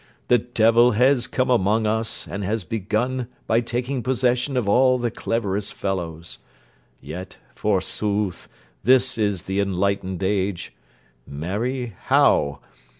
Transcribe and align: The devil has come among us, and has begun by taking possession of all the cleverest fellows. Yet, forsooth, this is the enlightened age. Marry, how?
The 0.29 0.39
devil 0.39 0.93
has 0.93 1.27
come 1.27 1.51
among 1.51 1.85
us, 1.85 2.27
and 2.27 2.43
has 2.43 2.63
begun 2.63 3.27
by 3.45 3.61
taking 3.61 4.01
possession 4.01 4.57
of 4.57 4.67
all 4.67 4.97
the 4.97 5.11
cleverest 5.11 5.75
fellows. 5.75 6.39
Yet, 6.99 7.37
forsooth, 7.53 8.49
this 8.83 9.15
is 9.19 9.43
the 9.43 9.59
enlightened 9.59 10.23
age. 10.23 10.73
Marry, 11.27 11.93
how? 12.05 12.61